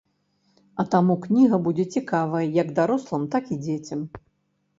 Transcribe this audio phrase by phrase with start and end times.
[0.83, 4.01] А таму кніга будзе цікавая як дарослым, так і дзецям.